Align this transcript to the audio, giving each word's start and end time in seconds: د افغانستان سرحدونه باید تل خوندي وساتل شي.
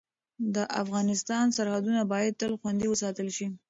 د 0.55 0.57
افغانستان 0.83 1.45
سرحدونه 1.57 2.01
باید 2.11 2.37
تل 2.41 2.51
خوندي 2.59 2.87
وساتل 2.89 3.27
شي. 3.37 3.47